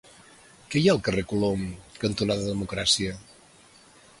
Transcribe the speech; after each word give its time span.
Què 0.71 0.79
hi 0.79 0.87
ha 0.87 0.93
al 0.95 1.01
carrer 1.09 1.23
Colom 1.33 1.61
cantonada 2.05 2.47
Democràcia? 2.53 3.15